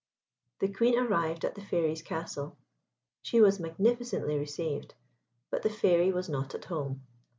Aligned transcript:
The 0.61 0.67
Queen 0.67 0.97
arrived 0.97 1.45
at 1.45 1.53
the 1.53 1.61
Fairy's 1.61 2.01
castle. 2.01 2.57
She 3.21 3.39
was 3.39 3.59
magnificently 3.59 4.35
received; 4.35 4.95
but 5.51 5.61
the 5.61 5.69
Fairy 5.69 6.11
was 6.11 6.27
not 6.27 6.55
at 6.55 6.65
home. 6.65 7.03